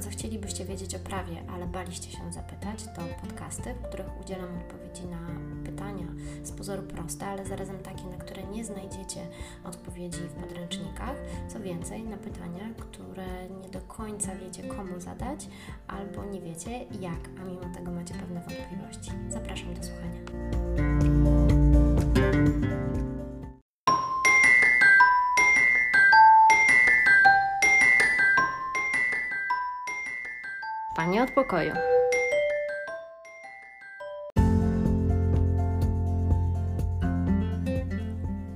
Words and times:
co 0.00 0.10
chcielibyście 0.10 0.64
wiedzieć 0.64 0.94
o 0.94 0.98
prawie, 0.98 1.42
ale 1.54 1.66
baliście 1.66 2.10
się 2.10 2.32
zapytać, 2.32 2.84
to 2.84 3.26
podcasty, 3.26 3.74
w 3.74 3.88
których 3.88 4.20
udzielam 4.20 4.58
odpowiedzi 4.58 5.06
na 5.06 5.18
pytania 5.64 6.06
z 6.42 6.52
pozoru 6.52 6.82
proste, 6.82 7.26
ale 7.26 7.46
zarazem 7.46 7.78
takie, 7.78 8.04
na 8.04 8.16
które 8.16 8.42
nie 8.42 8.64
znajdziecie 8.64 9.20
odpowiedzi 9.64 10.18
w 10.18 10.32
podręcznikach. 10.32 11.16
Co 11.48 11.60
więcej, 11.60 12.02
na 12.02 12.16
pytania, 12.16 12.64
które 12.78 13.48
nie 13.62 13.68
do 13.68 13.80
końca 13.80 14.36
wiecie 14.36 14.62
komu 14.62 15.00
zadać, 15.00 15.48
albo 15.86 16.24
nie 16.24 16.40
wiecie 16.40 16.84
jak, 17.00 17.28
a 17.40 17.44
mimo 17.44 17.74
tego 17.74 17.90
macie 17.90 18.14
pewne 18.14 18.40
wątpliwości. 18.40 19.10
Zapraszam 19.28 19.74
do 19.74 19.82
słuchania. 19.82 20.20
Panie 31.00 31.22
od 31.22 31.30
pokoju. 31.30 31.72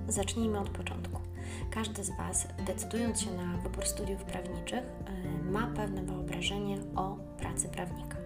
Zacznijmy 0.08 0.58
od 0.58 0.68
początku. 0.68 1.20
Każdy 1.70 2.04
z 2.04 2.10
Was, 2.10 2.48
decydując 2.66 3.20
się 3.20 3.30
na 3.30 3.56
wybór 3.56 3.86
studiów 3.86 4.24
prawniczych, 4.24 4.78
y, 4.78 5.44
ma 5.52 5.66
pewne 5.66 6.02
wyobrażenie 6.02 6.78
o 6.96 7.16
pracy 7.38 7.68
prawnika. 7.68 8.16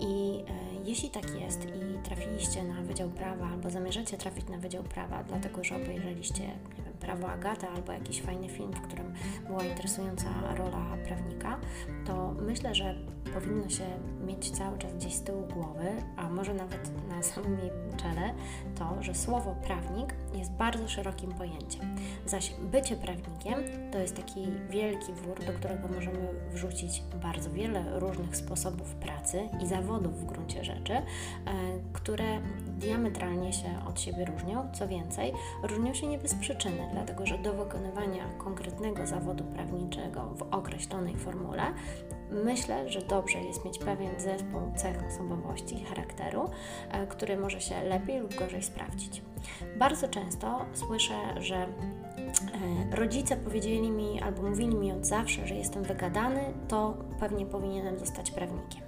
I 0.00 0.40
y, 0.40 0.44
jeśli 0.84 1.10
tak 1.10 1.40
jest 1.40 1.64
i 1.64 2.02
trafiliście 2.04 2.62
na 2.64 2.82
Wydział 2.82 3.10
Prawa 3.10 3.46
albo 3.46 3.70
zamierzacie 3.70 4.16
trafić 4.16 4.48
na 4.48 4.58
Wydział 4.58 4.82
Prawa, 4.82 5.24
dlatego 5.24 5.64
że 5.64 5.76
obejrzeliście 5.76 6.42
nie 6.46 6.84
wiem, 6.84 6.94
Prawo 7.00 7.28
Agata 7.28 7.68
albo 7.68 7.92
jakiś 7.92 8.22
fajny 8.22 8.48
film, 8.48 8.72
w 8.72 8.80
którym 8.80 9.14
była 9.46 9.64
interesująca 9.64 10.54
rola 10.56 10.96
prawnika, 11.06 11.60
to 12.06 12.34
myślę, 12.46 12.74
że 12.74 12.94
powinno 13.34 13.68
się 13.68 13.84
mieć 14.26 14.50
cały 14.50 14.78
czas 14.78 14.94
gdzieś 14.94 15.14
z 15.14 15.22
tyłu 15.22 15.46
głowy, 15.46 15.88
a 16.16 16.28
może 16.28 16.54
nawet 16.54 17.08
na 17.08 17.22
samym 17.22 17.58
czele, 17.96 18.34
to, 18.78 19.02
że 19.02 19.14
słowo 19.14 19.56
prawnik 19.66 20.14
jest 20.34 20.52
bardzo 20.52 20.88
szerokim 20.88 21.32
pojęciem. 21.32 21.96
Zaś 22.26 22.54
bycie 22.60 22.96
prawnikiem 22.96 23.58
to 23.92 23.98
jest 23.98 24.16
taki 24.16 24.46
wielki 24.70 25.12
wór, 25.12 25.44
do 25.46 25.52
którego 25.52 25.88
możemy 25.88 26.28
wrzucić 26.52 27.02
bardzo 27.22 27.50
wiele 27.50 28.00
różnych 28.00 28.36
sposobów 28.36 28.94
pracy 28.94 29.48
i 29.62 29.66
zawodów 29.66 30.20
w 30.20 30.24
gruncie 30.24 30.64
rzeczy, 30.64 30.92
e, 30.92 31.02
które 32.08 32.40
diametralnie 32.66 33.52
się 33.52 33.68
od 33.88 34.00
siebie 34.00 34.24
różnią. 34.24 34.68
Co 34.72 34.88
więcej, 34.88 35.32
różnią 35.62 35.94
się 35.94 36.06
nie 36.06 36.18
bez 36.18 36.34
przyczyny, 36.34 36.88
dlatego 36.92 37.26
że 37.26 37.38
do 37.38 37.54
wykonywania 37.54 38.24
konkretnego 38.38 39.06
zawodu 39.06 39.44
prawniczego 39.44 40.34
w 40.36 40.42
określonej 40.42 41.16
formule 41.16 41.62
myślę, 42.30 42.88
że 42.88 43.02
dobrze 43.02 43.38
jest 43.38 43.64
mieć 43.64 43.78
pewien 43.78 44.20
zespół 44.20 44.60
cech 44.76 44.96
osobowości 45.08 45.82
i 45.82 45.84
charakteru, 45.84 46.50
e, 46.90 47.06
który 47.06 47.36
może 47.36 47.60
się 47.60 47.82
lepiej 47.82 48.20
lub 48.20 48.34
gorzej 48.34 48.62
sprawdzić. 48.62 49.22
Bardzo 49.76 50.08
często 50.08 50.64
słyszę, 50.72 51.14
że 51.40 51.56
e, 51.56 51.68
rodzice 52.96 53.36
powiedzieli 53.36 53.90
mi 53.90 54.22
albo 54.22 54.42
mówili 54.42 54.74
mi 54.74 54.92
od 54.92 55.06
zawsze, 55.06 55.48
że 55.48 55.54
jestem 55.54 55.82
wygadany, 55.82 56.40
to 56.68 56.94
pewnie 57.20 57.46
powinienem 57.46 57.98
zostać 57.98 58.30
prawnikiem. 58.30 58.82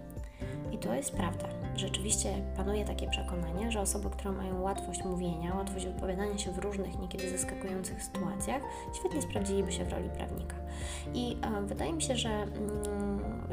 I 0.72 0.78
to 0.78 0.94
jest 0.94 1.12
prawda. 1.12 1.59
Rzeczywiście 1.80 2.28
panuje 2.56 2.84
takie 2.84 3.10
przekonanie, 3.10 3.72
że 3.72 3.80
osoby, 3.80 4.10
które 4.10 4.32
mają 4.32 4.60
łatwość 4.60 5.04
mówienia, 5.04 5.54
łatwość 5.54 5.86
wypowiadania 5.86 6.38
się 6.38 6.52
w 6.52 6.58
różnych, 6.58 6.98
niekiedy 6.98 7.30
zaskakujących 7.30 8.02
sytuacjach, 8.02 8.62
świetnie 8.98 9.22
sprawdziliby 9.22 9.72
się 9.72 9.84
w 9.84 9.92
roli 9.92 10.08
prawnika. 10.08 10.56
I 11.14 11.36
e, 11.42 11.62
wydaje 11.62 11.92
mi 11.92 12.02
się, 12.02 12.16
że 12.16 12.28
mm, 12.28 13.09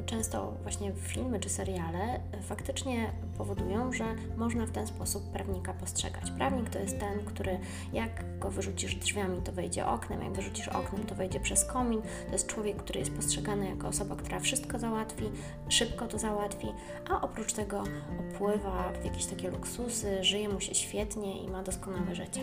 często 0.07 0.53
właśnie 0.63 0.93
filmy 0.93 1.39
czy 1.39 1.49
seriale 1.49 2.19
faktycznie 2.41 3.11
powodują, 3.37 3.93
że 3.93 4.05
można 4.37 4.65
w 4.65 4.71
ten 4.71 4.87
sposób 4.87 5.31
prawnika 5.31 5.73
postrzegać. 5.73 6.31
Prawnik 6.31 6.69
to 6.69 6.79
jest 6.79 6.99
ten, 6.99 7.25
który 7.25 7.59
jak 7.93 8.39
go 8.39 8.51
wyrzucisz 8.51 8.95
drzwiami, 8.95 9.41
to 9.41 9.51
wejdzie 9.51 9.85
oknem, 9.85 10.21
jak 10.21 10.33
wyrzucisz 10.33 10.67
oknem, 10.67 11.03
to 11.03 11.15
wejdzie 11.15 11.39
przez 11.39 11.65
komin. 11.65 12.01
To 12.01 12.31
jest 12.31 12.47
człowiek, 12.47 12.77
który 12.77 12.99
jest 12.99 13.15
postrzegany 13.15 13.69
jako 13.69 13.87
osoba, 13.87 14.15
która 14.15 14.39
wszystko 14.39 14.79
załatwi, 14.79 15.25
szybko 15.69 16.07
to 16.07 16.19
załatwi, 16.19 16.67
a 17.09 17.21
oprócz 17.21 17.53
tego 17.53 17.83
opływa 18.19 18.91
w 19.01 19.05
jakieś 19.05 19.25
takie 19.25 19.51
luksusy, 19.51 20.23
żyje 20.23 20.49
mu 20.49 20.59
się 20.61 20.75
świetnie 20.75 21.43
i 21.43 21.49
ma 21.49 21.63
doskonałe 21.63 22.15
życie. 22.15 22.41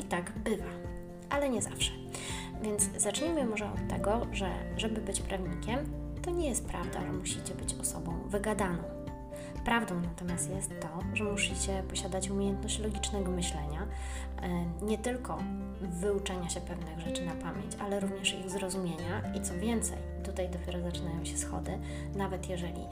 I 0.00 0.04
tak 0.04 0.32
bywa, 0.38 0.70
ale 1.30 1.48
nie 1.48 1.62
zawsze. 1.62 1.92
Więc 2.62 2.90
zacznijmy 2.96 3.44
może 3.44 3.72
od 3.72 3.88
tego, 3.88 4.26
że 4.32 4.50
żeby 4.76 5.00
być 5.00 5.20
prawnikiem, 5.20 5.78
to 6.22 6.30
nie 6.30 6.48
jest 6.48 6.66
prawda, 6.66 7.00
że 7.00 7.12
musicie 7.12 7.54
być 7.54 7.74
osobą 7.74 8.18
wygadaną. 8.28 8.82
Prawdą 9.64 10.00
natomiast 10.00 10.50
jest 10.50 10.70
to, 10.80 10.88
że 11.14 11.24
musicie 11.24 11.82
posiadać 11.90 12.30
umiejętność 12.30 12.78
logicznego 12.78 13.30
myślenia, 13.30 13.86
e, 14.42 14.84
nie 14.84 14.98
tylko 14.98 15.38
wyuczenia 15.80 16.48
się 16.48 16.60
pewnych 16.60 17.00
rzeczy 17.00 17.26
na 17.26 17.32
pamięć, 17.32 17.74
ale 17.80 18.00
również 18.00 18.34
ich 18.34 18.50
zrozumienia 18.50 19.34
i 19.34 19.40
co 19.40 19.54
więcej, 19.54 19.98
tutaj 20.24 20.48
dopiero 20.48 20.80
zaczynają 20.80 21.24
się 21.24 21.38
schody, 21.38 21.78
nawet 22.16 22.48
jeżeli 22.48 22.84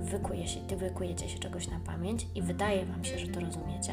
wykuje 0.00 0.46
się, 0.46 0.60
wykujecie 0.76 1.28
się 1.28 1.38
czegoś 1.38 1.68
na 1.68 1.80
pamięć 1.80 2.26
i 2.34 2.42
wydaje 2.42 2.86
Wam 2.86 3.04
się, 3.04 3.18
że 3.18 3.26
to 3.26 3.40
rozumiecie, 3.40 3.92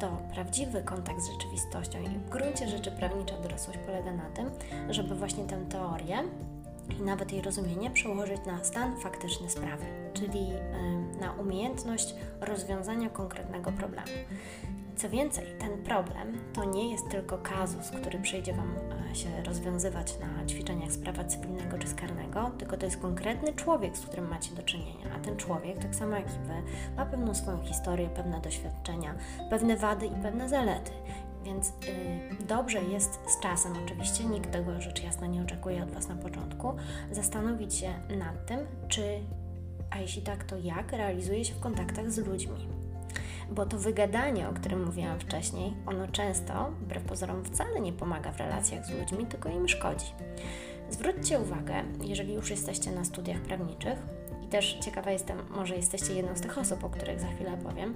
to 0.00 0.18
prawdziwy 0.34 0.82
kontakt 0.82 1.20
z 1.20 1.30
rzeczywistością 1.32 2.02
i 2.02 2.08
w 2.08 2.28
gruncie 2.28 2.68
rzeczy 2.68 2.90
prawnicza 2.90 3.38
dorosłość 3.38 3.78
polega 3.86 4.12
na 4.12 4.30
tym, 4.30 4.50
żeby 4.90 5.14
właśnie 5.14 5.44
tę 5.44 5.56
teorię 5.68 6.18
i 6.98 7.02
nawet 7.02 7.32
jej 7.32 7.42
rozumienie 7.42 7.90
przełożyć 7.90 8.40
na 8.46 8.64
stan 8.64 8.96
faktyczny 8.96 9.50
sprawy, 9.50 9.84
czyli 10.14 10.46
na 11.20 11.32
umiejętność 11.32 12.14
rozwiązania 12.40 13.10
konkretnego 13.10 13.72
problemu. 13.72 14.08
Co 15.00 15.08
więcej, 15.08 15.46
ten 15.58 15.82
problem 15.82 16.38
to 16.52 16.64
nie 16.64 16.90
jest 16.90 17.08
tylko 17.08 17.38
kazus, 17.38 17.90
który 17.90 18.18
przyjdzie 18.18 18.52
Wam 18.52 18.74
e, 19.10 19.14
się 19.14 19.28
rozwiązywać 19.46 20.14
na 20.18 20.46
ćwiczeniach 20.46 20.92
z 20.92 20.98
prawa 20.98 21.24
cywilnego 21.24 21.78
czy 21.78 21.88
skarnego, 21.88 22.50
tylko 22.58 22.76
to 22.76 22.86
jest 22.86 23.00
konkretny 23.00 23.52
człowiek, 23.52 23.96
z 23.96 24.06
którym 24.06 24.28
macie 24.28 24.54
do 24.54 24.62
czynienia. 24.62 25.06
A 25.16 25.18
ten 25.18 25.36
człowiek, 25.36 25.78
tak 25.78 25.94
samo 25.94 26.16
jak 26.16 26.26
i 26.26 26.38
Wy, 26.38 26.62
ma 26.96 27.06
pewną 27.06 27.34
swoją 27.34 27.62
historię, 27.62 28.08
pewne 28.08 28.40
doświadczenia, 28.40 29.14
pewne 29.50 29.76
wady 29.76 30.06
i 30.06 30.22
pewne 30.22 30.48
zalety. 30.48 30.90
Więc 31.44 31.68
yy, 31.68 32.46
dobrze 32.46 32.82
jest 32.82 33.18
z 33.26 33.40
czasem, 33.40 33.72
oczywiście, 33.84 34.24
nikt 34.24 34.50
tego 34.50 34.80
rzecz 34.80 35.02
jasna 35.02 35.26
nie 35.26 35.42
oczekuje 35.42 35.82
od 35.82 35.90
Was 35.90 36.08
na 36.08 36.16
początku, 36.16 36.72
zastanowić 37.12 37.74
się 37.74 37.94
nad 38.18 38.46
tym, 38.46 38.58
czy, 38.88 39.02
a 39.90 39.98
jeśli 39.98 40.22
tak, 40.22 40.44
to 40.44 40.56
jak 40.58 40.92
realizuje 40.92 41.44
się 41.44 41.54
w 41.54 41.60
kontaktach 41.60 42.10
z 42.10 42.18
ludźmi. 42.18 42.66
Bo 43.50 43.66
to 43.66 43.78
wygadanie, 43.78 44.48
o 44.48 44.52
którym 44.52 44.84
mówiłam 44.84 45.20
wcześniej, 45.20 45.72
ono 45.86 46.08
często, 46.08 46.70
wbrew 46.80 47.02
pozorom, 47.02 47.44
wcale 47.44 47.80
nie 47.80 47.92
pomaga 47.92 48.32
w 48.32 48.38
relacjach 48.38 48.86
z 48.86 48.90
ludźmi, 48.90 49.26
tylko 49.26 49.48
im 49.48 49.68
szkodzi. 49.68 50.06
Zwróćcie 50.90 51.40
uwagę, 51.40 51.74
jeżeli 52.04 52.34
już 52.34 52.50
jesteście 52.50 52.92
na 52.92 53.04
studiach 53.04 53.40
prawniczych, 53.40 53.98
i 54.44 54.48
też 54.48 54.78
ciekawa 54.80 55.10
jestem, 55.10 55.38
może 55.50 55.76
jesteście 55.76 56.14
jedną 56.14 56.36
z 56.36 56.40
tych 56.40 56.58
osób, 56.58 56.84
o 56.84 56.90
których 56.90 57.20
za 57.20 57.26
chwilę 57.26 57.58
powiem, 57.64 57.94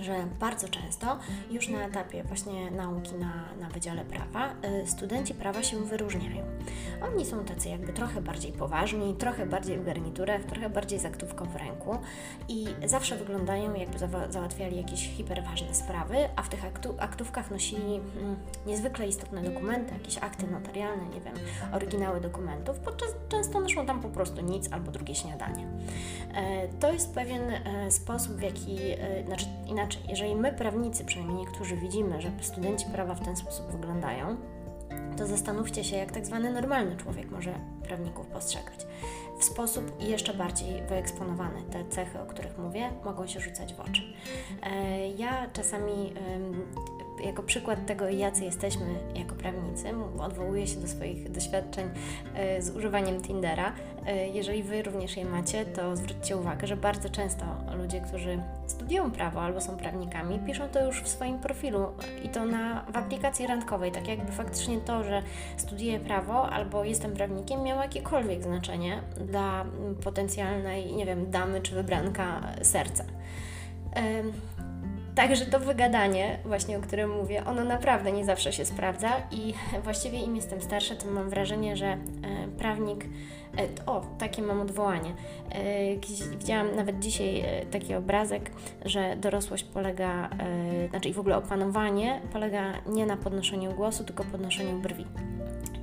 że 0.00 0.26
bardzo 0.40 0.68
często 0.68 1.18
już 1.50 1.68
na 1.68 1.86
etapie 1.86 2.24
właśnie 2.24 2.70
nauki 2.70 3.14
na, 3.14 3.32
na 3.60 3.68
Wydziale 3.68 4.04
Prawa 4.04 4.54
y, 4.82 4.86
studenci 4.86 5.34
prawa 5.34 5.62
się 5.62 5.84
wyróżniają. 5.84 6.44
Oni 7.02 7.26
są 7.26 7.44
tacy 7.44 7.68
jakby 7.68 7.92
trochę 7.92 8.22
bardziej 8.22 8.52
poważni, 8.52 9.14
trochę 9.14 9.46
bardziej 9.46 9.78
w 9.78 9.84
garniturach, 9.84 10.44
trochę 10.44 10.70
bardziej 10.70 10.98
z 10.98 11.04
aktówką 11.04 11.44
w 11.44 11.56
ręku 11.56 11.98
i 12.48 12.66
zawsze 12.84 13.16
wyglądają 13.16 13.74
jakby 13.74 13.98
załatwiali 14.30 14.76
jakieś 14.76 15.08
hiperważne 15.08 15.74
sprawy, 15.74 16.16
a 16.36 16.42
w 16.42 16.48
tych 16.48 16.64
aktu 16.64 16.94
aktówkach 16.98 17.50
nosili 17.50 17.94
mm, 17.94 18.36
niezwykle 18.66 19.08
istotne 19.08 19.42
dokumenty, 19.42 19.94
jakieś 19.94 20.18
akty 20.18 20.46
notarialne, 20.46 21.04
nie 21.14 21.20
wiem, 21.20 21.34
oryginały 21.72 22.20
dokumentów, 22.20 22.78
podczas 22.78 23.08
często 23.28 23.60
noszą 23.60 23.86
tam 23.86 24.00
po 24.00 24.08
prostu 24.08 24.40
nic 24.40 24.72
albo 24.72 24.92
drugie 24.92 25.14
śniadanie. 25.14 25.66
E, 26.34 26.68
to 26.68 26.92
jest 26.92 27.14
pewien 27.14 27.42
e, 27.50 27.90
sposób, 27.90 28.36
w 28.36 28.42
jaki, 28.42 28.78
e, 28.82 29.24
znaczy 29.26 29.46
inaczej, 29.66 30.02
jeżeli 30.08 30.36
my 30.36 30.52
prawnicy, 30.52 31.04
przynajmniej 31.04 31.38
niektórzy 31.38 31.76
widzimy, 31.76 32.22
że 32.22 32.30
studenci 32.40 32.86
prawa 32.86 33.14
w 33.14 33.24
ten 33.24 33.36
sposób 33.36 33.66
wyglądają, 33.70 34.36
to 35.16 35.26
zastanówcie 35.26 35.84
się, 35.84 35.96
jak 35.96 36.12
tak 36.12 36.26
zwany 36.26 36.52
normalny 36.52 36.96
człowiek 36.96 37.30
może 37.30 37.54
prawników 37.82 38.26
postrzegać. 38.26 38.86
W 39.38 39.44
sposób 39.44 40.02
jeszcze 40.02 40.34
bardziej 40.34 40.82
wyeksponowany. 40.82 41.62
Te 41.62 41.84
cechy, 41.84 42.20
o 42.20 42.26
których 42.26 42.58
mówię, 42.58 42.90
mogą 43.04 43.26
się 43.26 43.40
rzucać 43.40 43.74
w 43.74 43.80
oczy. 43.80 44.02
Ja 45.16 45.50
czasami 45.52 46.12
jako 47.24 47.42
przykład 47.42 47.86
tego, 47.86 48.08
jacy 48.08 48.44
jesteśmy 48.44 48.86
jako 49.14 49.34
prawnicy, 49.34 49.88
odwołuję 50.18 50.66
się 50.66 50.80
do 50.80 50.88
swoich 50.88 51.32
doświadczeń 51.32 51.88
e, 52.34 52.62
z 52.62 52.70
używaniem 52.70 53.22
Tindera. 53.22 53.72
E, 54.06 54.28
jeżeli 54.28 54.62
Wy 54.62 54.82
również 54.82 55.16
je 55.16 55.24
macie, 55.24 55.64
to 55.64 55.96
zwróćcie 55.96 56.36
uwagę, 56.36 56.66
że 56.66 56.76
bardzo 56.76 57.08
często 57.08 57.44
ludzie, 57.76 58.00
którzy 58.00 58.38
studiują 58.66 59.10
prawo 59.10 59.40
albo 59.40 59.60
są 59.60 59.76
prawnikami, 59.76 60.38
piszą 60.38 60.68
to 60.68 60.86
już 60.86 61.02
w 61.02 61.08
swoim 61.08 61.38
profilu 61.38 61.86
i 62.24 62.28
to 62.28 62.44
na, 62.44 62.84
w 62.92 62.96
aplikacji 62.96 63.46
randkowej, 63.46 63.92
tak 63.92 64.08
jakby 64.08 64.32
faktycznie 64.32 64.78
to, 64.78 65.04
że 65.04 65.22
studiuję 65.56 66.00
prawo 66.00 66.50
albo 66.50 66.84
jestem 66.84 67.12
prawnikiem, 67.12 67.62
miało 67.62 67.82
jakiekolwiek 67.82 68.42
znaczenie 68.42 69.02
dla 69.20 69.64
potencjalnej, 70.04 70.92
nie 70.92 71.06
wiem, 71.06 71.30
damy 71.30 71.60
czy 71.60 71.74
wybranka 71.74 72.40
serca. 72.62 73.04
Także 75.16 75.46
to 75.46 75.60
wygadanie, 75.60 76.38
właśnie 76.44 76.78
o 76.78 76.80
którym 76.80 77.10
mówię, 77.10 77.44
ono 77.44 77.64
naprawdę 77.64 78.12
nie 78.12 78.24
zawsze 78.24 78.52
się 78.52 78.64
sprawdza 78.64 79.10
i 79.30 79.54
właściwie 79.84 80.18
im 80.18 80.36
jestem 80.36 80.62
starsza, 80.62 80.94
tym 80.94 81.12
mam 81.12 81.30
wrażenie, 81.30 81.76
że 81.76 81.86
e, 81.86 81.98
prawnik. 82.58 83.04
E, 83.04 83.86
o, 83.86 84.06
takie 84.18 84.42
mam 84.42 84.60
odwołanie. 84.60 85.14
E, 85.50 86.28
widziałam 86.30 86.76
nawet 86.76 86.98
dzisiaj 86.98 87.44
taki 87.70 87.94
obrazek, 87.94 88.50
że 88.84 89.16
dorosłość 89.16 89.64
polega, 89.64 90.30
znaczy 90.90 91.08
i 91.08 91.12
w 91.12 91.18
ogóle 91.18 91.36
opanowanie 91.36 92.20
polega 92.32 92.72
nie 92.86 93.06
na 93.06 93.16
podnoszeniu 93.16 93.72
głosu, 93.72 94.04
tylko 94.04 94.24
podnoszeniu 94.24 94.78
brwi. 94.78 95.06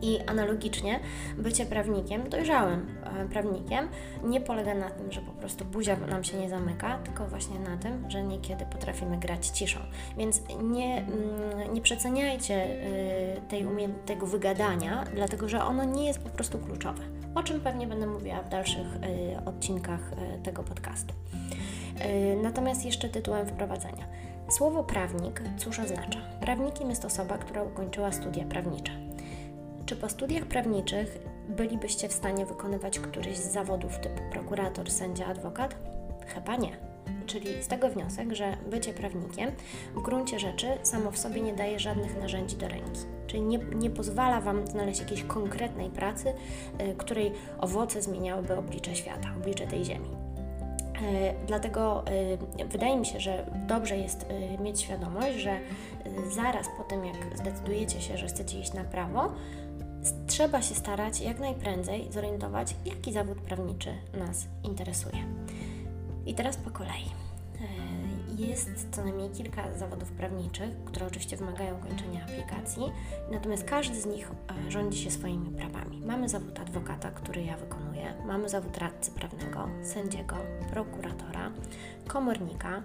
I 0.03 0.19
analogicznie 0.27 0.99
bycie 1.37 1.65
prawnikiem, 1.65 2.29
dojrzałym 2.29 2.87
e, 3.03 3.25
prawnikiem, 3.25 3.87
nie 4.23 4.41
polega 4.41 4.75
na 4.75 4.89
tym, 4.89 5.11
że 5.11 5.21
po 5.21 5.31
prostu 5.31 5.65
buzia 5.65 5.97
nam 5.97 6.23
się 6.23 6.37
nie 6.37 6.49
zamyka, 6.49 6.97
tylko 6.97 7.27
właśnie 7.27 7.59
na 7.59 7.77
tym, 7.77 8.11
że 8.11 8.23
niekiedy 8.23 8.65
potrafimy 8.65 9.17
grać 9.17 9.47
ciszą. 9.47 9.79
Więc 10.17 10.41
nie, 10.63 10.97
mm, 10.97 11.73
nie 11.73 11.81
przeceniajcie 11.81 12.55
e, 12.55 13.41
tej 13.41 13.65
tego 14.05 14.27
wygadania, 14.27 15.03
dlatego 15.15 15.49
że 15.49 15.63
ono 15.63 15.83
nie 15.83 16.05
jest 16.05 16.19
po 16.19 16.29
prostu 16.29 16.59
kluczowe, 16.59 17.03
o 17.35 17.43
czym 17.43 17.61
pewnie 17.61 17.87
będę 17.87 18.07
mówiła 18.07 18.41
w 18.41 18.49
dalszych 18.49 18.87
e, 19.35 19.45
odcinkach 19.45 20.11
tego 20.43 20.63
podcastu. 20.63 21.13
Natomiast 22.43 22.85
jeszcze 22.85 23.09
tytułem 23.09 23.47
wprowadzenia. 23.47 24.07
Słowo 24.49 24.83
prawnik 24.83 25.41
cóż 25.57 25.79
oznacza? 25.79 26.19
Prawnikiem 26.41 26.89
jest 26.89 27.05
osoba, 27.05 27.37
która 27.37 27.63
ukończyła 27.63 28.11
studia 28.11 28.45
prawnicze. 28.45 29.12
Czy 29.85 29.95
po 29.95 30.09
studiach 30.09 30.45
prawniczych 30.45 31.19
bylibyście 31.49 32.09
w 32.09 32.13
stanie 32.13 32.45
wykonywać 32.45 32.99
któryś 32.99 33.37
z 33.37 33.51
zawodów 33.51 33.99
typu 33.99 34.21
prokurator, 34.31 34.91
sędzia, 34.91 35.25
adwokat? 35.25 35.75
Chyba 36.27 36.55
nie. 36.55 36.77
Czyli 37.25 37.63
z 37.63 37.67
tego 37.67 37.89
wniosek, 37.89 38.33
że 38.33 38.57
bycie 38.71 38.93
prawnikiem 38.93 39.51
w 39.95 40.01
gruncie 40.01 40.39
rzeczy 40.39 40.67
samo 40.83 41.11
w 41.11 41.17
sobie 41.17 41.41
nie 41.41 41.53
daje 41.53 41.79
żadnych 41.79 42.17
narzędzi 42.17 42.55
do 42.55 42.67
ręki. 42.67 42.99
Czyli 43.27 43.41
nie, 43.41 43.57
nie 43.57 43.89
pozwala 43.89 44.41
Wam 44.41 44.67
znaleźć 44.67 44.99
jakiejś 44.99 45.23
konkretnej 45.23 45.89
pracy, 45.89 46.33
y, 46.81 46.95
której 46.97 47.31
owoce 47.59 48.01
zmieniałyby 48.01 48.57
oblicze 48.57 48.95
świata, 48.95 49.29
oblicze 49.37 49.67
tej 49.67 49.85
ziemi. 49.85 50.09
Y, 50.09 51.47
dlatego 51.47 52.03
y, 52.61 52.65
wydaje 52.65 52.97
mi 52.97 53.05
się, 53.05 53.19
że 53.19 53.45
dobrze 53.67 53.97
jest 53.97 54.25
mieć 54.59 54.81
świadomość, 54.81 55.37
że 55.37 55.59
zaraz 56.35 56.67
po 56.77 56.83
tym, 56.83 57.05
jak 57.05 57.37
zdecydujecie 57.37 58.01
się, 58.01 58.17
że 58.17 58.27
chcecie 58.27 58.59
iść 58.59 58.73
na 58.73 58.83
prawo, 58.83 59.31
trzeba 60.27 60.61
się 60.61 60.75
starać 60.75 61.21
jak 61.21 61.39
najprędzej 61.39 62.11
zorientować, 62.11 62.75
jaki 62.85 63.13
zawód 63.13 63.41
prawniczy 63.41 63.93
nas 64.13 64.47
interesuje. 64.63 65.23
I 66.25 66.33
teraz 66.33 66.57
po 66.57 66.69
kolei. 66.69 67.05
E, 67.61 67.93
jest 68.37 68.87
co 68.91 69.03
najmniej 69.03 69.29
kilka 69.29 69.73
zawodów 69.73 70.11
prawniczych, 70.11 70.69
które 70.85 71.07
oczywiście 71.07 71.37
wymagają 71.37 71.79
kończenia 71.79 72.23
aplikacji, 72.23 72.83
natomiast 73.31 73.63
każdy 73.63 74.01
z 74.01 74.05
nich 74.05 74.31
e, 74.67 74.71
rządzi 74.71 75.03
się 75.03 75.11
swoimi 75.11 75.51
prawami. 75.51 76.01
Mamy 76.05 76.29
zawód 76.29 76.59
adwokata, 76.59 77.11
który 77.11 77.43
ja 77.43 77.57
wykonuję, 77.57 78.13
mamy 78.25 78.49
zawód 78.49 78.77
radcy 78.77 79.11
prawnego, 79.11 79.69
sędziego, 79.83 80.35
prokuratora, 80.71 81.51
komornika, 82.07 82.81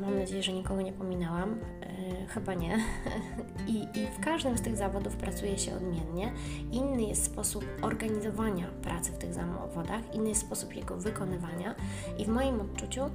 mam 0.00 0.18
nadzieję, 0.18 0.42
że 0.42 0.52
nikogo 0.52 0.82
nie 0.82 0.92
pominęłam. 0.92 1.58
E, 1.82 2.26
chyba 2.26 2.54
nie. 2.54 2.78
I, 3.66 3.74
I, 3.74 4.06
w 4.06 4.20
każdym 4.20 4.58
z 4.58 4.62
tych 4.62 4.76
zawodów 4.76 5.16
pracuje 5.16 5.58
się 5.58 5.76
odmiennie. 5.76 6.32
Inny 6.72 7.02
jest 7.02 7.24
sposób 7.24 7.64
organizowania 7.82 8.66
pracy 8.82 9.12
w 9.12 9.18
tych 9.18 9.34
zawodach, 9.34 10.14
inny 10.14 10.28
jest 10.28 10.40
sposób 10.40 10.74
jego 10.76 10.96
wykonywania. 10.96 11.74
I 12.18 12.24
w 12.24 12.28
moim 12.28 12.60
odczuciu 12.60 13.00
mm, 13.00 13.12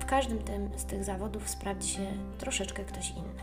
w 0.00 0.04
każdym 0.04 0.38
tym, 0.38 0.70
z 0.76 0.84
tych 0.84 1.04
zawodów 1.04 1.48
sprawdzi 1.48 1.88
się 1.88 2.06
troszeczkę 2.38 2.84
ktoś 2.84 3.10
inny. 3.10 3.40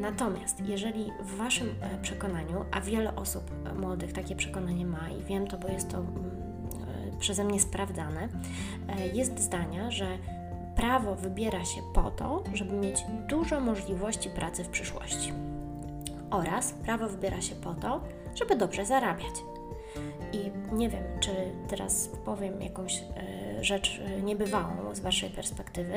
Natomiast 0.00 0.60
jeżeli 0.60 1.12
w 1.22 1.36
Waszym 1.36 1.68
e, 1.80 2.02
przekonaniu, 2.02 2.64
a 2.70 2.80
wiele 2.80 3.16
osób 3.16 3.50
młodych 3.80 4.12
takie 4.12 4.36
przekonanie 4.36 4.86
ma 4.86 5.08
i 5.08 5.24
wiem 5.24 5.46
to, 5.46 5.58
bo 5.58 5.68
jest 5.68 5.90
to 5.90 5.98
mm, 5.98 6.30
przeze 7.20 7.44
mnie 7.44 7.60
sprawdzane, 7.60 8.28
jest 9.12 9.38
zdania, 9.38 9.90
że 9.90 10.18
prawo 10.80 11.14
wybiera 11.14 11.64
się 11.64 11.82
po 11.94 12.10
to, 12.10 12.42
żeby 12.54 12.72
mieć 12.72 13.04
dużo 13.28 13.60
możliwości 13.60 14.30
pracy 14.30 14.64
w 14.64 14.68
przyszłości. 14.68 15.32
Oraz 16.30 16.72
prawo 16.72 17.08
wybiera 17.08 17.40
się 17.40 17.54
po 17.54 17.74
to, 17.74 18.00
żeby 18.34 18.56
dobrze 18.56 18.86
zarabiać. 18.86 19.34
I 20.32 20.50
nie 20.74 20.88
wiem, 20.88 21.02
czy 21.20 21.30
teraz 21.68 22.10
powiem 22.24 22.62
jakąś 22.62 22.96
y, 22.98 23.64
rzecz 23.64 24.00
e, 24.04 24.22
niebywałą 24.22 24.94
z 24.94 25.00
Waszej 25.00 25.30
perspektywy, 25.30 25.94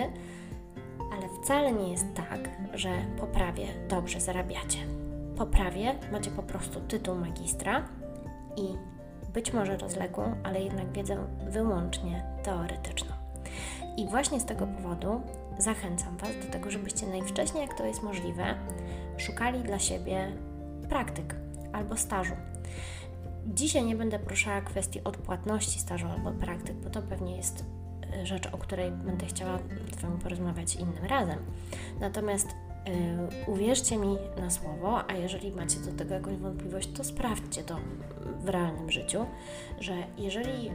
ale 1.13 1.30
wcale 1.41 1.71
nie 1.71 1.91
jest 1.91 2.06
tak, 2.13 2.50
że 2.74 2.89
po 3.19 3.27
prawie 3.27 3.68
dobrze 3.89 4.21
zarabiacie. 4.21 4.80
Po 5.38 5.45
prawie 5.45 5.95
macie 6.12 6.31
po 6.31 6.44
prostu 6.44 6.81
tytuł 6.81 7.15
magistra 7.15 7.88
i 8.57 8.77
być 9.33 9.53
może 9.53 9.77
rozległą, 9.77 10.35
ale 10.44 10.62
jednak 10.62 10.91
wiedzę 10.91 11.18
wyłącznie 11.50 12.24
teoretyczną. 12.44 13.12
I 13.98 14.07
właśnie 14.07 14.40
z 14.40 14.45
tego 14.45 14.68
powodu 14.68 15.22
zachęcam 15.57 16.18
Was 16.18 16.30
do 16.45 16.51
tego, 16.51 16.72
żebyście 16.72 17.07
najwcześniej, 17.07 17.68
jak 17.68 17.78
to 17.78 17.86
jest 17.86 18.04
możliwe, 18.04 18.56
szukali 19.18 19.60
dla 19.60 19.80
siebie 19.80 20.31
praktyk 20.90 21.36
albo 21.74 21.98
stażu. 21.98 22.34
Dzisiaj 23.48 23.84
nie 23.84 23.95
będę 23.95 24.19
proszała 24.19 24.62
kwestii 24.62 25.04
odpłatności 25.04 25.80
stażu 25.80 26.07
albo 26.07 26.31
praktyk, 26.31 26.75
bo 26.75 26.90
to 26.90 27.01
pewnie 27.01 27.38
jest 27.38 27.66
e, 28.13 28.25
rzecz, 28.25 28.48
o 28.51 28.57
której 28.57 28.92
będę 28.92 29.25
chciała 29.25 29.60
z 29.98 30.01
Wami 30.01 30.19
porozmawiać 30.19 30.75
innym 30.75 31.06
razem. 31.06 31.40
Natomiast 32.00 32.48
uwierzcie 33.47 33.97
mi 33.97 34.18
na 34.38 34.50
słowo, 34.50 35.09
a 35.09 35.13
jeżeli 35.13 35.51
macie 35.51 35.80
do 35.80 35.91
tego 35.91 36.13
jakąś 36.13 36.38
wątpliwość, 36.38 36.89
to 36.97 37.03
sprawdźcie 37.03 37.63
to 37.63 37.77
w 38.39 38.50
realnym 38.50 38.91
życiu, 38.91 39.25
że 39.80 39.94
jeżeli 40.18 40.71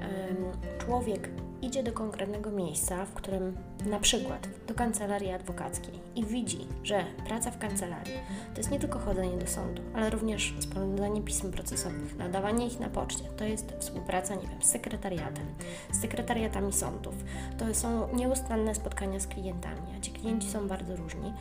człowiek 0.78 1.30
idzie 1.62 1.82
do 1.82 1.92
konkretnego 1.92 2.50
miejsca, 2.50 3.04
w 3.04 3.12
którym 3.12 3.56
na 3.86 4.00
przykład 4.00 4.48
do 4.66 4.74
kancelarii 4.74 5.30
adwokackiej 5.30 5.94
i 6.16 6.24
widzi, 6.24 6.58
że 6.82 7.04
praca 7.26 7.50
w 7.50 7.58
kancelarii 7.58 8.14
to 8.54 8.60
jest 8.60 8.70
nie 8.70 8.78
tylko 8.78 8.98
chodzenie 8.98 9.38
do 9.38 9.46
sądu, 9.46 9.82
ale 9.94 10.10
również 10.10 10.54
sporządzanie 10.60 11.22
pism 11.22 11.52
procesowych, 11.52 12.16
nadawanie 12.16 12.66
ich 12.66 12.80
na 12.80 12.88
poczcie, 12.88 13.24
to 13.36 13.44
jest 13.44 13.74
współpraca, 13.78 14.34
nie 14.34 14.48
wiem, 14.48 14.62
z 14.62 14.66
sekretariatem, 14.66 15.46
z 15.92 16.00
sekretariatami 16.00 16.72
sądów, 16.72 17.14
to 17.58 17.74
są 17.74 18.14
nieustanne 18.14 18.74
spotkania 18.74 19.20
z 19.20 19.26
klientami, 19.26 19.82
a 19.98 20.00
ci 20.00 20.10
klienci 20.10 20.50
są 20.50 20.68
bardzo 20.68 20.96
różni 20.96 21.32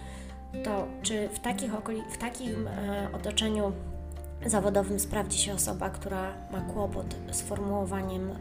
to 0.63 0.87
czy 1.01 1.29
w, 1.29 1.39
takich 1.39 1.73
okoli- 1.73 2.09
w 2.11 2.17
takim 2.17 2.67
e, 2.67 3.07
otoczeniu 3.13 3.71
zawodowym 4.45 4.99
sprawdzi 4.99 5.37
się 5.37 5.53
osoba, 5.53 5.89
która 5.89 6.33
ma 6.51 6.61
kłopot 6.61 7.15
z 7.31 7.41
formułowaniem 7.41 8.29
e, 8.31 8.35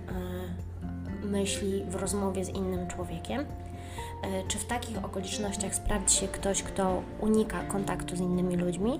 myśli 1.27 1.85
w 1.89 1.95
rozmowie 1.95 2.45
z 2.45 2.49
innym 2.49 2.89
człowiekiem? 2.89 3.41
E, 3.41 4.49
czy 4.49 4.59
w 4.59 4.65
takich 4.65 5.05
okolicznościach 5.05 5.75
sprawdzi 5.75 6.17
się 6.17 6.29
ktoś, 6.29 6.63
kto 6.63 7.03
unika 7.21 7.63
kontaktu 7.63 8.17
z 8.17 8.21
innymi 8.21 8.57
ludźmi? 8.57 8.99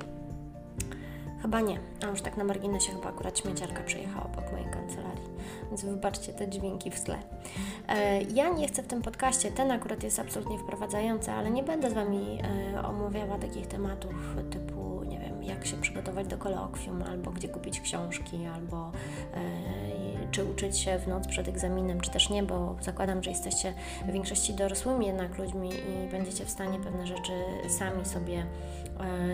Chyba 1.43 1.61
nie. 1.61 1.79
A 2.07 2.07
już 2.07 2.23
tak 2.23 2.37
na 2.37 2.45
marginesie 2.45 2.93
chyba 2.93 3.09
akurat 3.09 3.39
śmieciarka 3.39 3.83
przejechała 3.83 4.25
obok 4.27 4.53
mojej 4.53 4.71
kancelarii 4.71 5.37
więc 5.69 5.85
wybaczcie 5.85 6.33
te 6.33 6.49
dźwięki 6.49 6.91
w 6.91 7.01
tle. 7.01 7.19
E, 7.89 8.23
ja 8.23 8.49
nie 8.49 8.69
chcę 8.69 8.83
w 8.83 8.87
tym 8.87 9.03
podcaście, 9.03 9.51
ten 9.51 9.71
akurat 9.71 10.03
jest 10.03 10.19
absolutnie 10.19 10.59
wprowadzający, 10.59 11.33
ale 11.33 11.51
nie 11.51 11.63
będę 11.63 11.91
z 11.91 11.93
Wami 11.93 12.39
e, 12.77 12.87
omawiała 12.87 13.39
takich 13.39 13.67
tematów 13.67 14.15
typu, 14.51 15.03
nie 15.05 15.19
wiem, 15.19 15.43
jak 15.43 15.67
się 15.67 15.77
przygotować 15.77 16.27
do 16.27 16.39
kolokwium, 16.39 17.03
albo 17.03 17.31
gdzie 17.31 17.49
kupić 17.49 17.81
książki, 17.81 18.47
albo 18.47 18.93
e, 19.35 19.86
czy 20.31 20.45
uczyć 20.45 20.79
się 20.79 20.99
w 20.99 21.09
noc 21.09 21.27
przed 21.27 21.49
egzaminem, 21.49 22.01
czy 22.01 22.11
też 22.11 22.31
nie, 22.31 22.43
bo 22.43 22.77
zakładam, 22.81 23.23
że 23.23 23.31
jesteście 23.31 23.75
w 24.09 24.13
większości 24.13 24.55
dorosłymi 24.55 25.07
jednak 25.07 25.39
ludźmi 25.39 25.71
i 25.71 26.11
będziecie 26.11 26.45
w 26.45 26.51
stanie 26.51 26.79
pewne 26.79 27.07
rzeczy 27.07 27.33
sami 27.69 28.05
sobie 28.05 28.47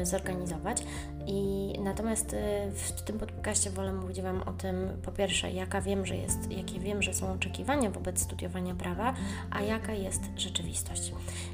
zorganizować. 0.02 0.84
I 1.26 1.72
natomiast 1.80 2.36
w 2.74 3.02
tym 3.02 3.18
podcaście 3.18 3.70
wolę 3.70 3.92
mówić 3.92 4.22
Wam 4.22 4.42
o 4.42 4.52
tym, 4.52 4.88
po 5.04 5.12
pierwsze, 5.12 5.50
jaka 5.50 5.80
wiem, 5.80 6.06
że 6.06 6.16
jest, 6.16 6.52
jakie 6.52 6.80
wiem, 6.80 7.02
że 7.02 7.14
są 7.14 7.32
oczekiwania 7.32 7.90
wobec 7.90 8.20
studiowania 8.20 8.74
prawa, 8.74 9.14
a 9.50 9.60
jaka 9.60 9.92
jest 9.92 10.22
rzeczywistość. 10.36 11.12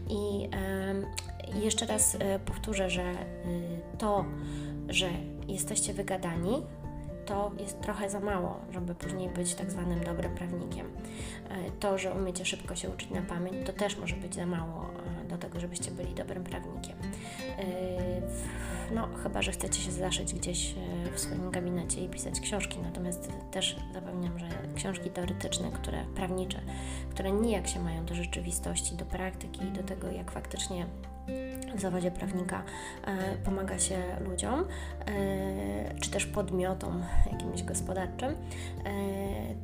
I 0.08 0.50
jeszcze 1.64 1.86
raz 1.86 2.16
powtórzę, 2.44 2.90
że 2.90 3.14
to, 3.98 4.24
że 4.88 5.08
jesteście 5.48 5.94
wygadani, 5.94 6.62
to 7.28 7.50
jest 7.58 7.80
trochę 7.80 8.10
za 8.10 8.20
mało, 8.20 8.60
żeby 8.72 8.94
później 8.94 9.28
być 9.28 9.54
tak 9.54 9.70
zwanym 9.70 10.04
dobrym 10.04 10.34
prawnikiem. 10.34 10.86
E, 11.50 11.70
to, 11.80 11.98
że 11.98 12.12
umiecie 12.12 12.44
szybko 12.44 12.76
się 12.76 12.90
uczyć 12.90 13.10
na 13.10 13.22
pamięć, 13.22 13.66
to 13.66 13.72
też 13.72 13.96
może 13.96 14.16
być 14.16 14.34
za 14.34 14.46
mało 14.46 14.90
e, 15.24 15.28
do 15.28 15.38
tego, 15.38 15.60
żebyście 15.60 15.90
byli 15.90 16.14
dobrym 16.14 16.44
prawnikiem. 16.44 16.96
E, 18.90 18.94
no, 18.94 19.08
chyba, 19.22 19.42
że 19.42 19.52
chcecie 19.52 19.80
się 19.80 19.92
zaszyć 19.92 20.34
gdzieś 20.34 20.74
w 21.14 21.20
swoim 21.20 21.50
gabinecie 21.50 22.04
i 22.04 22.08
pisać 22.08 22.40
książki, 22.40 22.78
natomiast 22.82 23.32
też 23.50 23.76
zapewniam, 23.94 24.38
że 24.38 24.48
książki 24.74 25.10
teoretyczne, 25.10 25.70
które 25.70 26.04
prawnicze, 26.14 26.60
które 27.10 27.32
nijak 27.32 27.68
się 27.68 27.80
mają 27.80 28.04
do 28.06 28.14
rzeczywistości, 28.14 28.96
do 28.96 29.04
praktyki, 29.04 29.60
do 29.60 29.82
tego, 29.82 30.10
jak 30.10 30.30
faktycznie 30.30 30.86
w 31.76 31.80
zawodzie 31.80 32.10
prawnika 32.10 32.62
e, 33.06 33.36
pomaga 33.36 33.78
się 33.78 34.02
ludziom, 34.20 34.64
e, 35.06 35.94
czy 36.00 36.10
też 36.10 36.26
podmiotom 36.26 37.04
jakimś 37.32 37.62
gospodarczym, 37.62 38.28
e, 38.28 38.34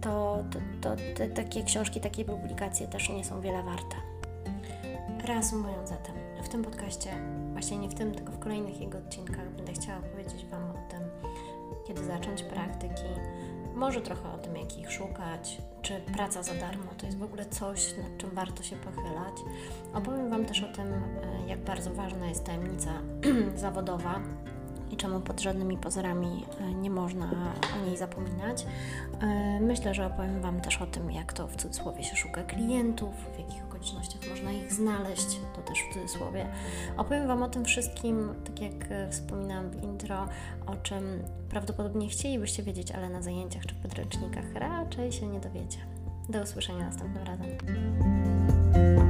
to, 0.01 0.45
to, 0.51 0.59
to 0.81 0.97
te, 1.15 1.29
takie 1.29 1.63
książki, 1.63 2.01
takie 2.01 2.25
publikacje 2.25 2.89
też 2.89 3.09
nie 3.09 3.25
są 3.25 3.41
wiele 3.41 3.63
warte. 3.63 3.97
Reasumując 5.27 5.89
zatem, 5.89 6.15
w 6.45 6.49
tym 6.49 6.65
podcaście, 6.65 7.11
właśnie 7.55 7.77
nie 7.77 7.89
w 7.89 7.95
tym, 7.95 8.15
tylko 8.15 8.33
w 8.33 8.39
kolejnych 8.39 8.81
jego 8.81 8.99
odcinkach 8.99 9.51
będę 9.57 9.73
chciała 9.73 10.01
powiedzieć 10.01 10.47
Wam 10.47 10.71
o 10.71 10.91
tym, 10.91 11.01
kiedy 11.87 12.05
zacząć 12.05 12.43
praktyki, 12.43 13.05
może 13.75 14.01
trochę 14.01 14.33
o 14.33 14.39
tym, 14.39 14.57
jak 14.57 14.79
ich 14.79 14.93
szukać, 14.93 15.63
czy 15.83 16.01
praca 16.01 16.43
za 16.43 16.55
darmo 16.55 16.85
to 16.99 17.07
jest 17.07 17.19
w 17.19 17.23
ogóle 17.23 17.47
coś, 17.47 17.97
nad 17.97 18.19
czym 18.19 18.31
warto 18.31 18.63
się 18.63 18.77
pochylać. 18.77 19.35
Opowiem 19.95 20.31
Wam 20.31 20.45
też 20.45 20.63
o 20.63 20.73
tym, 20.73 20.87
e, 20.93 21.47
jak 21.47 21.65
bardzo 21.65 21.91
ważna 21.91 22.27
jest 22.27 22.45
tajemnica 22.45 22.91
zawodowa 23.57 24.21
i 24.95 24.97
czemu 24.97 25.21
pod 25.21 25.41
żadnymi 25.41 25.79
pozorami 25.79 26.47
e, 26.61 26.75
nie 26.75 26.91
można 26.91 27.31
o 27.77 27.87
niej 27.87 27.97
zapominać. 27.97 28.67
E, 29.21 29.61
myślę, 29.61 29.95
że 29.95 30.07
opowiem 30.07 30.41
Wam 30.41 30.61
też 30.61 30.83
o 30.83 30.87
tym, 30.87 31.11
jak 31.11 31.33
to 31.33 31.49
w 31.49 31.57
cudzysłowie 31.57 32.05
się 32.05 32.17
szuka 32.17 32.43
klientów, 32.43 33.15
w 33.35 33.39
jakich 33.39 33.65
okolicznościach 33.65 34.21
można 34.31 34.53
ich 34.53 34.73
znaleźć, 34.73 35.41
to 35.57 35.63
też 35.63 35.79
w 35.79 35.95
cudzysłowie. 35.95 36.47
Opowiem 36.97 37.27
Wam 37.27 37.43
o 37.43 37.49
tym 37.49 37.65
wszystkim, 37.65 38.35
tak 38.45 38.61
jak 38.61 38.91
e, 38.91 39.11
wspominałam 39.11 39.71
w 39.71 39.83
intro, 39.83 40.29
o 40.67 40.77
czym 40.77 41.23
prawdopodobnie 41.51 42.09
chcielibyście 42.09 42.63
wiedzieć, 42.63 42.93
ale 42.93 43.09
na 43.09 43.23
zajęciach 43.23 43.67
czy 43.67 43.75
podręcznikach 43.75 44.55
raczej 44.55 45.13
się 45.13 45.27
nie 45.27 45.41
dowiecie. 45.41 45.79
Do 46.29 46.43
usłyszenia 46.43 46.87
następnym 46.87 47.25
razem. 47.25 49.04